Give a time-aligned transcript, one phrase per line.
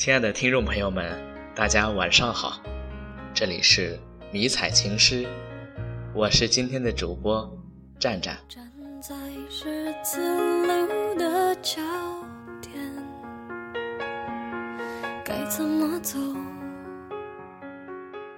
[0.00, 1.14] 亲爱的听众朋友们，
[1.54, 2.58] 大家晚上好，
[3.34, 4.00] 这里是
[4.32, 5.28] 迷彩情诗，
[6.14, 7.46] 我是今天的主播
[7.98, 8.38] 战战。
[8.48, 8.66] 站
[9.02, 9.14] 在
[9.50, 10.22] 十字
[10.66, 11.82] 路的交
[12.62, 12.72] 点，
[15.22, 16.18] 该怎么走？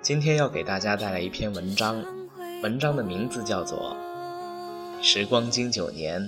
[0.01, 2.05] 今天要给大家带来一篇文章，
[2.65, 3.97] 文章的名字叫做
[5.01, 6.27] 《时光经九年，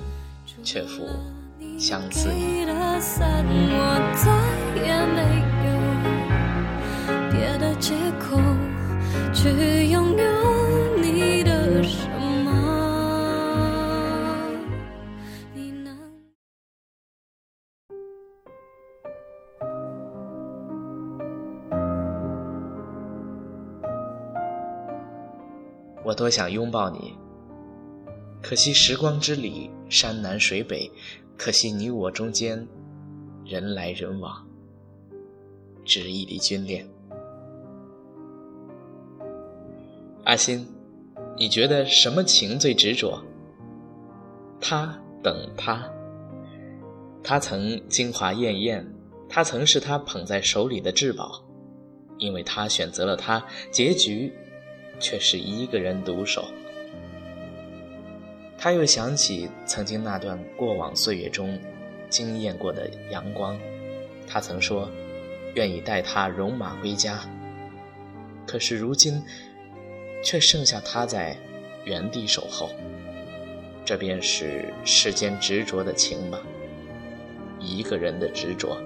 [0.63, 1.09] 却负
[1.79, 2.65] 相思意》。
[26.07, 27.17] 我多想拥抱你，
[28.43, 30.89] 可惜时光之里，山南水北，
[31.37, 32.67] 可惜你我中间，
[33.45, 34.47] 人来人往，
[35.85, 36.89] 只一滴军恋。
[40.25, 40.67] 阿心，
[41.37, 43.23] 你觉得什么情最执着？
[44.61, 45.91] 他等他，
[47.23, 48.87] 他曾精华艳艳，
[49.29, 51.45] 他曾是他捧在手里的至宝，
[52.17, 54.33] 因为他选择了他，结局
[54.99, 56.47] 却是一个人独守。
[58.65, 61.61] 他又想起曾经那段过往岁月中
[62.09, 63.61] 惊艳过的阳光，
[64.27, 64.91] 他曾说
[65.55, 67.21] 愿意带他戎马归家，
[68.47, 69.23] 可是如今。
[70.23, 71.37] 却剩下他在
[71.85, 72.71] 原地守候，
[73.85, 76.41] 这便是世间执着的情吧，
[77.61, 78.79] 一个人的执着。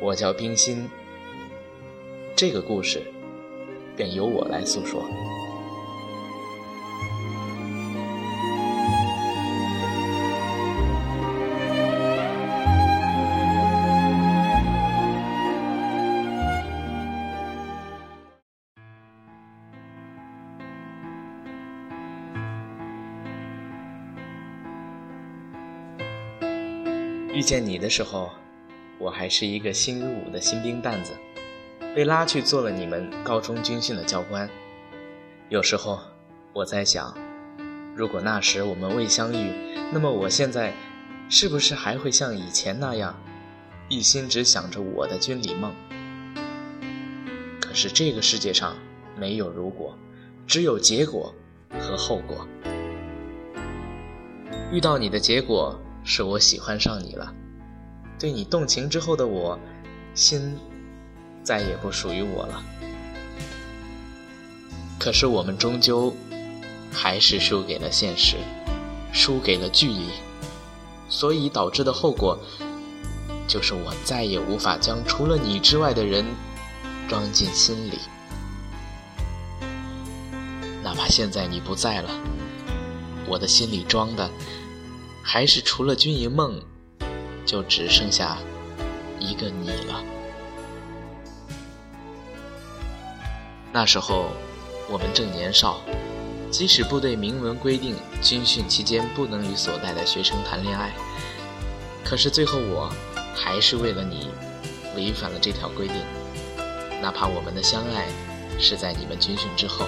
[0.00, 0.88] 我叫冰心，
[2.36, 3.02] 这个故事
[3.96, 5.02] 便由我来诉说。
[27.38, 28.30] 遇见你的时候，
[28.98, 31.12] 我还是一个新入伍的新兵蛋子，
[31.94, 34.50] 被拉去做了你们高中军训的教官。
[35.48, 36.00] 有时候
[36.52, 37.16] 我在想，
[37.94, 39.52] 如果那时我们未相遇，
[39.92, 40.74] 那么我现在
[41.28, 43.16] 是不是还会像以前那样，
[43.88, 45.72] 一心只想着我的军礼梦？
[47.60, 48.76] 可是这个世界上
[49.16, 49.96] 没有如果，
[50.44, 51.32] 只有结果
[51.78, 52.48] 和后果。
[54.72, 55.80] 遇到你的结果。
[56.10, 57.30] 是我喜欢上你了，
[58.18, 59.58] 对你动情之后的我，
[60.14, 60.56] 心
[61.42, 62.64] 再也不属于我了。
[64.98, 66.16] 可是我们终究
[66.90, 68.38] 还是输给了现实，
[69.12, 70.08] 输给了距离，
[71.10, 72.38] 所以导致的后果，
[73.46, 76.24] 就是我再也无法将除了你之外的人
[77.06, 77.98] 装进心里。
[80.82, 82.08] 哪怕现在你不在了，
[83.26, 84.30] 我的心里装的。
[85.30, 86.58] 还是除了军营梦，
[87.44, 88.38] 就只剩下
[89.20, 90.02] 一个你了。
[93.70, 94.30] 那时候
[94.88, 95.82] 我们正年少，
[96.50, 100.94] 即使部队明文规定军训期间不能与所带的学生谈恋爱，
[102.02, 102.90] 可是最后我
[103.36, 104.30] 还是为了你
[104.96, 105.96] 违反了这条规定。
[107.02, 108.08] 哪怕我们的相爱
[108.58, 109.86] 是在你们军训之后，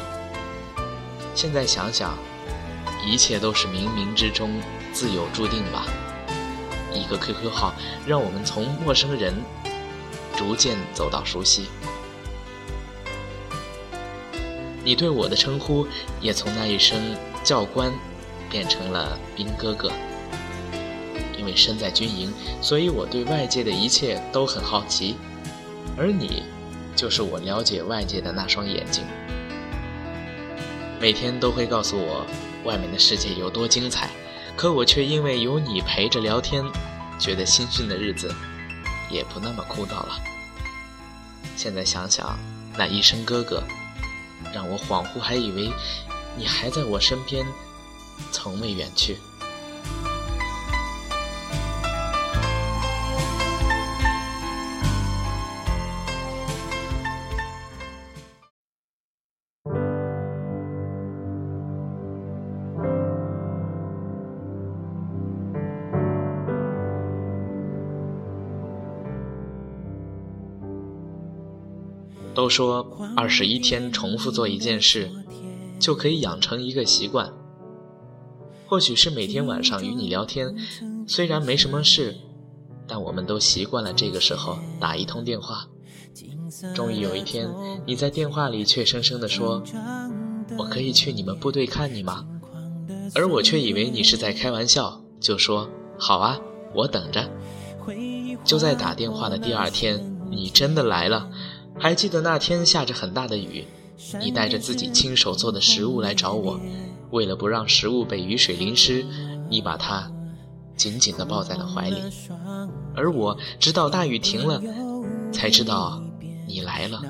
[1.35, 2.19] 现在想想，
[3.07, 4.61] 一切都是冥冥之中。
[4.93, 5.87] 自有注定吧。
[6.93, 7.75] 一个 QQ 号，
[8.07, 9.35] 让我们从陌生人
[10.37, 11.69] 逐渐走到熟悉。
[14.83, 15.87] 你对我的称呼，
[16.21, 16.99] 也从那一声
[17.45, 17.93] 教官
[18.49, 19.93] 变成了兵哥哥。
[21.39, 25.17] 因为身在军营，所以我对外界的一切都很好奇，
[25.97, 26.43] 而你，
[26.95, 29.05] 就是我了解外界的那双眼睛。
[31.01, 32.27] 每天都会告诉我，
[32.65, 34.11] 外面的世界有多精彩。
[34.61, 36.63] 可我却因为有你陪着聊天，
[37.19, 38.31] 觉得新训的日子
[39.09, 40.21] 也不那么枯燥了。
[41.57, 42.39] 现在想想，
[42.77, 43.63] 那一声哥哥，
[44.53, 45.73] 让我恍惚还以为
[46.37, 47.47] 你还在我身边，
[48.33, 49.17] 从未远去。
[72.51, 72.85] 说
[73.17, 75.09] 二十一天重复做一件事，
[75.79, 77.33] 就可以养成一个习惯。
[78.67, 80.55] 或许是每天晚上与你聊天，
[81.07, 82.17] 虽然没什么事，
[82.87, 85.67] 但我们都习惯了这个时候打一通电话。
[86.75, 87.49] 终于有一天，
[87.87, 89.63] 你在电话里怯生生地说
[90.59, 92.27] ：“我可以去你们部队看你吗？”
[93.15, 95.69] 而我却以为你是在开玩笑，就说
[95.99, 96.39] ：“好啊，
[96.75, 97.29] 我等着。”
[98.45, 101.29] 就在打电话的第二天，你真的来了。
[101.81, 103.65] 还记得那天下着很大的雨，
[104.21, 106.61] 你带着自己亲手做的食物来找我，
[107.11, 109.05] 为了不让食物被雨水淋湿，
[109.49, 110.13] 你把它
[110.77, 111.97] 紧紧地抱在了怀里。
[112.95, 114.63] 而我直到大雨停了，
[115.33, 116.03] 才知道
[116.47, 117.03] 你来了。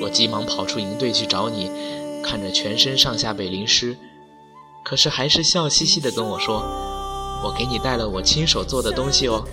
[0.00, 1.70] 我急忙跑出营队去找你，
[2.24, 3.96] 看着全身上下被淋湿，
[4.84, 6.60] 可是还是笑嘻嘻地跟我说
[7.44, 9.44] ：“我给你带了我亲手做的东西哦，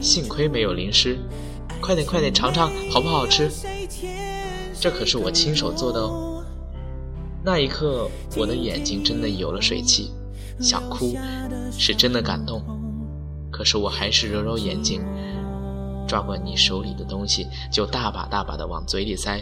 [0.00, 1.18] 幸亏没有淋湿。”
[1.80, 3.50] 快点快点尝尝好不好吃？
[4.80, 6.44] 这可是我亲手做的哦。
[7.42, 10.12] 那一刻，我的眼睛真的有了水汽，
[10.60, 11.16] 想哭，
[11.72, 12.62] 是真的感动。
[13.50, 15.00] 可是我还是揉揉眼睛，
[16.06, 19.40] 抓过你手里的东西，就大把大把的往嘴里塞，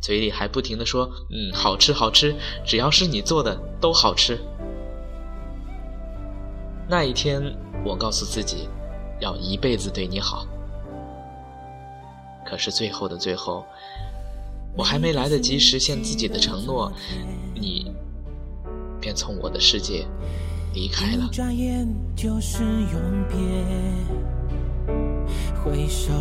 [0.00, 2.34] 嘴里还不停的说：“嗯，好吃好吃，
[2.64, 4.38] 只要是你做的都好吃。”
[6.88, 7.42] 那一天，
[7.84, 8.68] 我告诉自己，
[9.20, 10.46] 要一辈子对你好。
[12.52, 13.64] 可是最后的最后，
[14.76, 16.92] 我还没来得及实现自己的承诺，
[17.54, 17.90] 你
[19.00, 20.06] 便从我的世界
[20.74, 21.30] 离开了。
[21.32, 23.38] 转眼就是永别，
[25.64, 26.12] 挥手，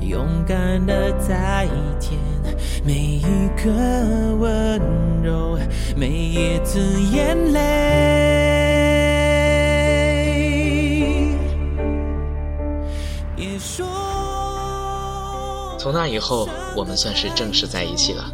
[0.00, 1.68] 勇敢的再
[1.98, 2.12] 见，
[2.82, 3.70] 每一个
[4.36, 4.80] 温
[5.22, 5.58] 柔，
[5.94, 6.80] 每一次
[7.12, 8.43] 眼泪。
[15.84, 18.24] 从那以后，我们算是正式在一起了。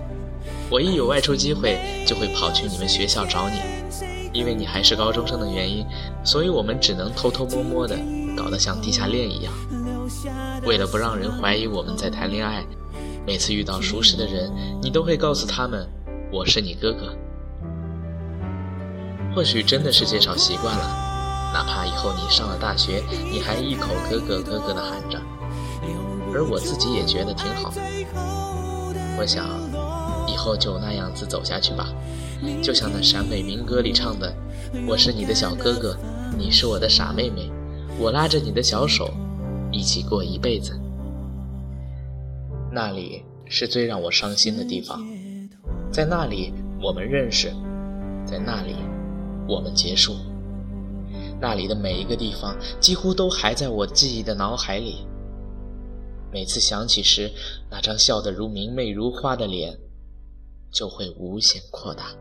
[0.70, 3.56] 我一有外出机会，就会跑去你们学校找你，
[4.32, 5.84] 因为你还是高中生的原因，
[6.22, 7.98] 所以我们只能偷偷摸摸的，
[8.36, 9.52] 搞得像地下恋一样。
[10.64, 12.64] 为了不让人怀疑我们在谈恋爱，
[13.26, 14.48] 每次遇到熟识的人，
[14.80, 15.84] 你都会告诉他们
[16.30, 17.12] 我是你哥哥。
[19.34, 20.84] 或许真的是介绍习惯了，
[21.52, 25.20] 哪怕以后你上了大学，你还一口哥哥哥哥的喊着。
[26.40, 27.70] 而我自己也觉得挺好，
[29.18, 29.46] 我想
[30.26, 31.92] 以后就那样子走下去吧，
[32.62, 34.34] 就像那陕北民歌里唱的
[34.88, 35.94] ：“我是你的小哥哥，
[36.38, 37.52] 你是我的傻妹妹，
[37.98, 39.10] 我拉着你的小手，
[39.70, 40.80] 一起过一辈子。”
[42.72, 44.98] 那里是最让我伤心的地方，
[45.92, 47.52] 在那里我们认识，
[48.24, 48.76] 在那里
[49.46, 50.16] 我们结束，
[51.38, 55.04] 那里的每一个地方几乎都还在我记忆的脑海里。
[56.32, 57.30] 每次想起时，
[57.70, 59.76] 那张笑得如明媚如花的脸，
[60.72, 62.12] 就会无限扩大。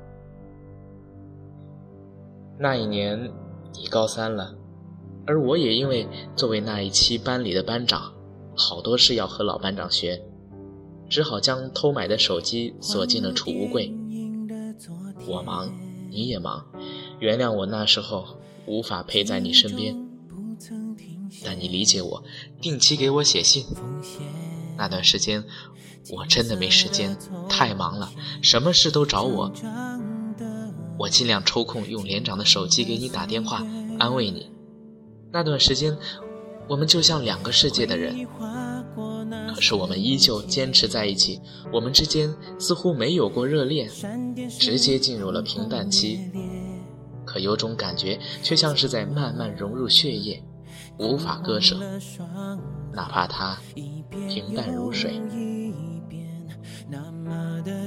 [2.57, 3.31] 那一年，
[3.73, 4.55] 你高三了，
[5.27, 8.11] 而我也因为作为那一期班里的班长，
[8.55, 10.21] 好多事要和老班长学，
[11.07, 13.93] 只好将偷买的手机锁进了储物柜。
[15.27, 15.71] 我忙，
[16.09, 16.65] 你也忙，
[17.19, 18.25] 原谅我那时候
[18.65, 20.08] 无法陪在你身边。
[21.43, 22.23] 但你理解我，
[22.61, 23.65] 定期给我写信。
[24.77, 25.43] 那段时间，
[26.11, 27.17] 我真的没时间，
[27.49, 29.51] 太忙了，什么事都找我。
[30.97, 33.65] 我尽量抽空用连长的手机给你打电话，
[33.97, 34.49] 安慰你。
[35.31, 35.97] 那段时间，
[36.67, 38.27] 我们就像两个世界的人，
[39.53, 41.39] 可是我们依旧坚持在一起。
[41.71, 43.89] 我们之间似乎没有过热恋，
[44.59, 46.19] 直接进入了平淡期。
[47.25, 50.43] 可有种感觉，却像是在慢慢融入血液。
[50.99, 51.79] 无法割舍，
[52.91, 53.57] 哪怕它
[54.27, 55.21] 平淡如水。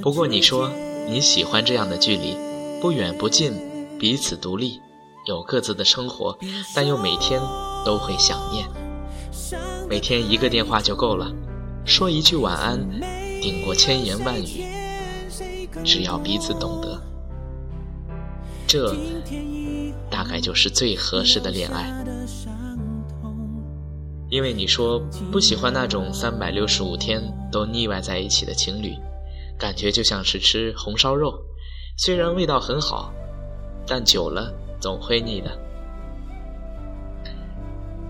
[0.01, 0.69] 不过你说
[1.07, 2.35] 你喜欢这样的距离，
[2.81, 3.53] 不远不近，
[3.99, 4.79] 彼此独立，
[5.27, 6.35] 有各自的生活，
[6.75, 7.39] 但又每天
[7.85, 8.67] 都会想念。
[9.87, 11.31] 每天一个电话就够了，
[11.85, 12.79] 说一句晚安，
[13.39, 14.65] 顶过千言万语。
[15.83, 16.99] 只要彼此懂得，
[18.65, 18.95] 这
[20.09, 21.93] 大概就是最合适的恋爱。
[24.33, 24.99] 因为你说
[25.31, 27.21] 不喜欢那种三百六十五天
[27.51, 28.97] 都腻歪在一起的情侣，
[29.59, 31.39] 感觉就像是吃红烧肉，
[31.99, 33.13] 虽然味道很好，
[33.85, 35.55] 但久了总会腻的。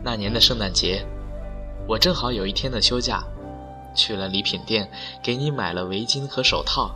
[0.02, 1.06] 那年的圣诞节，
[1.90, 3.22] 我正好有一天的休假，
[3.94, 4.90] 去了礼品店，
[5.22, 6.96] 给你买了围巾和手套，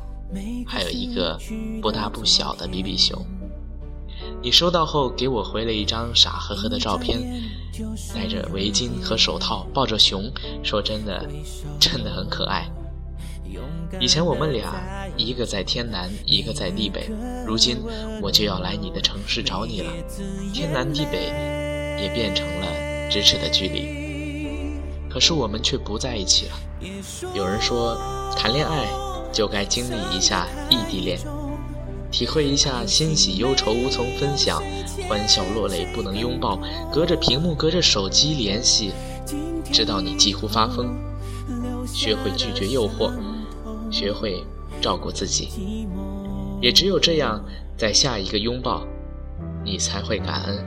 [0.65, 1.37] 还有一个
[1.81, 3.21] 不大不小的比比熊。
[4.41, 7.19] 你收到后给我回了一张傻呵呵的照片，
[8.13, 10.31] 戴着围巾和手套，抱着熊，
[10.63, 11.27] 说真的，
[11.79, 12.69] 真的很可爱。
[13.99, 14.73] 以前我们俩
[15.15, 17.09] 一个在天南，一个在地北，
[17.45, 17.77] 如今
[18.21, 19.91] 我就要来你的城市找你了，
[20.53, 21.31] 天南地北，
[21.99, 22.67] 也变成了
[23.09, 24.77] 咫尺的距离。
[25.09, 26.53] 可是我们却不在一起了。
[27.33, 27.97] 有人说，
[28.35, 28.85] 谈恋爱
[29.33, 31.19] 就该经历一下异地恋，
[32.11, 34.61] 体会一下欣喜忧愁无从分享，
[35.07, 36.59] 欢笑落泪不能拥抱，
[36.91, 38.91] 隔着屏幕隔着手机联系，
[39.71, 40.95] 直到你几乎发疯。
[41.85, 43.11] 学会拒绝诱惑，
[43.91, 44.43] 学会
[44.81, 45.49] 照顾自己，
[46.61, 47.43] 也只有这样，
[47.77, 48.85] 在下一个拥抱，
[49.63, 50.65] 你才会感恩。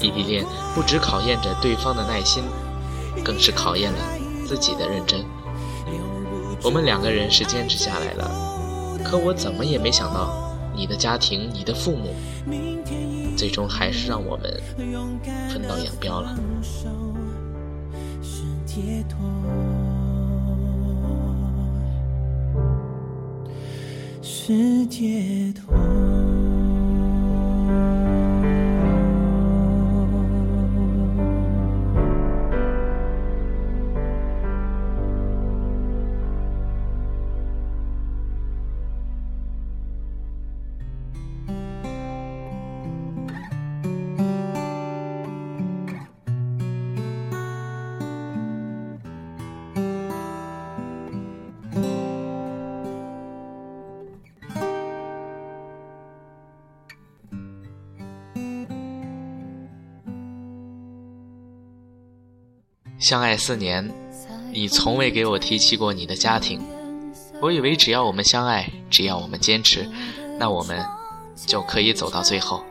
[0.00, 2.42] 异地恋不只考验着对方的耐心，
[3.24, 3.98] 更是考验了
[4.46, 5.24] 自己的认真。
[6.62, 8.43] 我们两个人是坚持下来了，
[9.04, 12.14] 可我怎么也没想到，你的家庭、你的父母，
[13.36, 14.50] 最终还是让我们
[15.48, 16.34] 分道扬镳了。
[24.22, 25.74] 是解脱。
[63.04, 63.92] 相爱四年，
[64.50, 66.58] 你从未给我提起过你的家庭。
[67.38, 69.86] 我以为只要我们相爱，只要我们坚持，
[70.38, 70.82] 那我们
[71.36, 72.64] 就可以走到最后。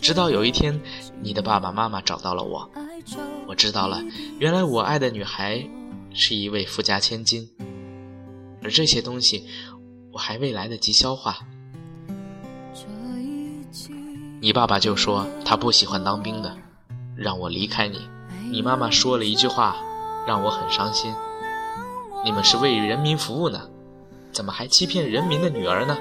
[0.00, 0.80] 直到有一天，
[1.20, 2.66] 你的爸爸妈妈找到了我，
[3.46, 4.02] 我知道了，
[4.38, 5.62] 原来我爱的女孩
[6.14, 7.46] 是一位富家千金，
[8.62, 9.46] 而这些东西
[10.14, 11.36] 我还未来得及消化。
[14.40, 16.56] 你爸爸就说他不喜欢当兵的，
[17.14, 18.00] 让我离开你。
[18.52, 19.74] 你妈妈说了一句话，
[20.26, 21.10] 让我很伤心。
[22.22, 23.62] 你们是为人民服务呢，
[24.30, 25.96] 怎么还欺骗人民的女儿呢？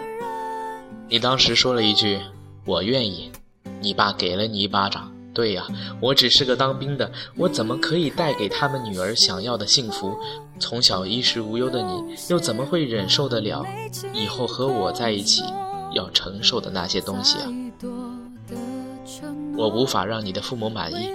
[1.08, 2.20] 你当时说了一句
[2.68, 3.32] “我愿意”，
[3.80, 5.10] 你爸给了你一巴掌。
[5.34, 5.66] 对呀，
[6.02, 10.14] 我只是个当兵的，我怎么可以带给他们女儿想要的幸福？
[10.60, 13.66] 从小衣食无忧的你，又怎么会忍受得了
[14.14, 15.42] 以后和我在一起
[15.94, 17.48] 要承受的那些东西啊？
[19.56, 21.10] 我无法让你的父母满意。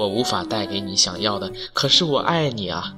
[0.00, 2.96] 我无法带给你想要的，可是我爱你啊！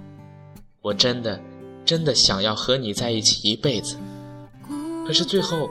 [0.82, 1.40] 我真的，
[1.84, 3.96] 真的想要和你在一起一辈子。
[5.04, 5.68] 可是最后，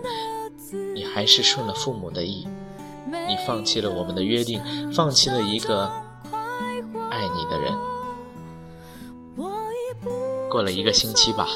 [0.94, 2.46] 你还是顺了父母的意，
[3.30, 4.62] 你放弃了我们的约定，
[4.92, 5.90] 放弃了一个
[7.10, 7.74] 爱你的人。
[10.50, 11.48] 过了一个星期吧，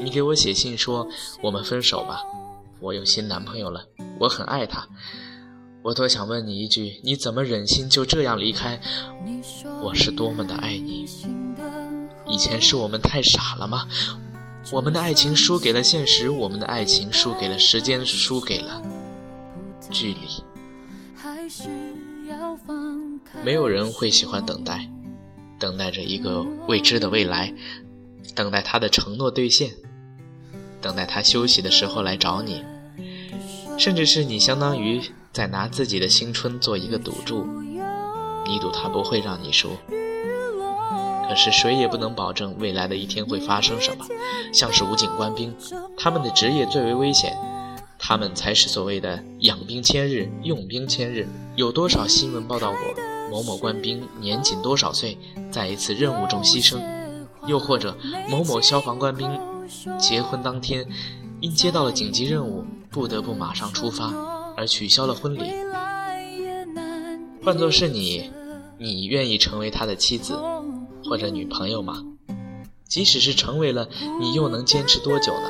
[0.00, 1.06] 你给我写信说
[1.40, 2.20] 我们分手吧，
[2.80, 3.84] 我有新男朋友了，
[4.18, 4.88] 我很爱他。
[5.82, 8.80] 我多想问你一句：你怎么忍心就这样离开？
[9.82, 11.04] 我是多么的爱你。
[12.28, 13.88] 以前是我们太傻了吗？
[14.70, 18.80] 我们的爱情输给了现实，我们的爱情输给了时间，输给了
[19.90, 20.20] 距离。
[23.42, 24.88] 没有人会喜欢等待，
[25.58, 27.52] 等待着一个未知的未来，
[28.36, 29.72] 等待他的承诺兑现，
[30.80, 32.64] 等待他休息的时候来找你，
[33.76, 35.02] 甚至是你相当于。
[35.32, 37.46] 在拿自己的青春做一个赌注，
[38.46, 39.70] 你赌他不会让你输，
[41.26, 44.04] 可是谁也不能保证未来的一天会发生什么。
[44.52, 45.54] 像是武警官兵，
[45.96, 47.34] 他们的职业最为危险，
[47.98, 51.26] 他们才是所谓的养兵千日，用兵千日。
[51.56, 52.80] 有多少新闻报道过
[53.30, 55.16] 某某官兵年仅多少岁，
[55.50, 56.78] 在一次任务中牺牲？
[57.46, 57.96] 又或者
[58.28, 59.40] 某某消防官兵
[59.98, 60.86] 结婚当天，
[61.40, 64.12] 因接到了紧急任务，不得不马上出发。
[64.62, 65.40] 而取消了婚礼。
[67.42, 68.30] 换作是你，
[68.78, 70.38] 你愿意成为他的妻子
[71.04, 72.00] 或者女朋友吗？
[72.86, 73.88] 即使是成为了，
[74.20, 75.48] 你又能坚持多久呢？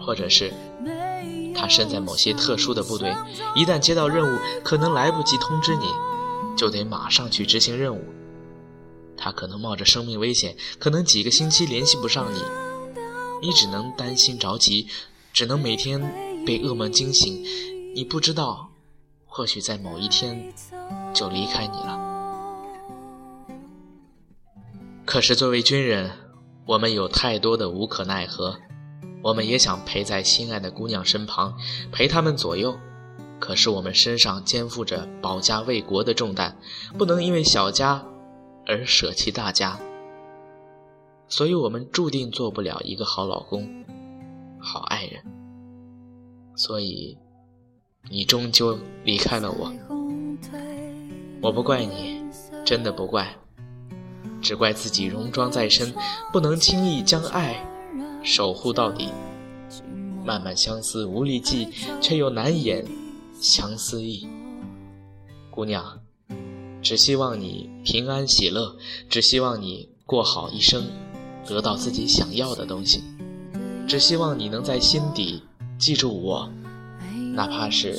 [0.00, 0.50] 或者是
[1.54, 3.14] 他身在某些特殊的部队，
[3.54, 5.84] 一旦接到任务，可能来不及通知你，
[6.56, 8.02] 就得马上去执行任务。
[9.14, 12.40] 他可能冒着生命危险，可能几个星期联系不上你，
[13.42, 14.86] 你只能担心着急，
[15.34, 16.00] 只能每天。
[16.46, 17.42] 被噩梦惊醒，
[17.92, 18.68] 你不知道，
[19.26, 20.54] 或许在某一天
[21.12, 22.00] 就离开你了。
[25.04, 26.12] 可是作为军人，
[26.64, 28.56] 我们有太多的无可奈何，
[29.22, 31.54] 我们也想陪在心爱的姑娘身旁，
[31.90, 32.78] 陪他们左右。
[33.38, 36.56] 可是我们身上肩负着保家卫国的重担，
[36.96, 38.02] 不能因为小家
[38.66, 39.78] 而舍弃大家，
[41.28, 43.84] 所以我们注定做不了一个好老公、
[44.58, 45.22] 好爱人。
[46.56, 47.16] 所以，
[48.10, 49.72] 你终究离开了我。
[51.42, 52.24] 我不怪你，
[52.64, 53.36] 真的不怪，
[54.40, 55.94] 只怪自己戎装在身，
[56.32, 57.62] 不能轻易将爱
[58.24, 59.10] 守护到底。
[60.24, 61.68] 漫漫相思无力寄，
[62.00, 62.84] 却又难掩
[63.38, 64.26] 相思意。
[65.50, 66.00] 姑娘，
[66.82, 68.76] 只希望你平安喜乐，
[69.08, 70.84] 只希望你过好一生，
[71.46, 73.04] 得到自己想要的东西，
[73.86, 75.42] 只希望你能在心底
[75.78, 76.50] 记住我，
[77.34, 77.92] 哪怕是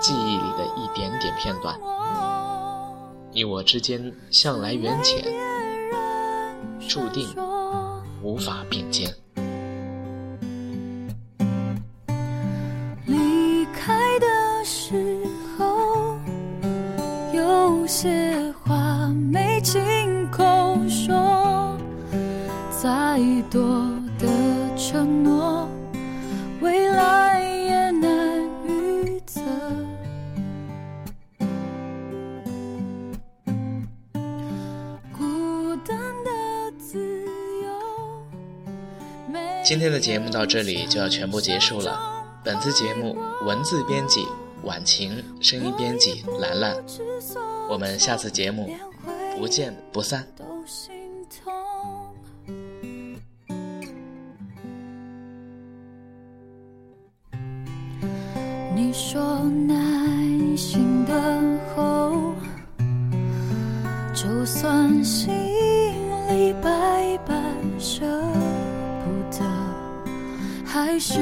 [0.00, 1.74] 记忆里的一点点片段。
[3.32, 5.24] 你我之间向来缘浅，
[6.86, 7.28] 注定
[8.22, 9.10] 无法并肩。
[13.06, 15.18] 离开的时
[15.58, 16.18] 候，
[17.32, 20.44] 有些话没亲口
[20.88, 21.76] 说，
[22.70, 23.18] 再
[23.50, 23.62] 多
[24.18, 24.26] 的
[24.76, 25.68] 承诺，
[39.66, 41.98] 今天的节目到这里就要全部结束了。
[42.44, 44.24] 本次节目文字编辑
[44.62, 46.76] 晚晴，声音编辑兰兰。
[47.68, 48.70] 我们下次节目
[49.36, 50.24] 不见不散。
[58.72, 59.74] 你说耐
[60.56, 62.32] 心等候，
[64.14, 65.28] 就算心
[70.96, 71.20] 还是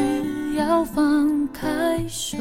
[0.57, 2.39] 要放开手。